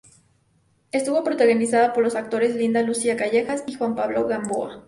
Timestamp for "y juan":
3.67-3.93